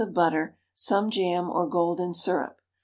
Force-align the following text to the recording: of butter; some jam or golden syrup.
of 0.01 0.15
butter; 0.15 0.57
some 0.73 1.11
jam 1.11 1.47
or 1.47 1.67
golden 1.67 2.11
syrup. 2.11 2.59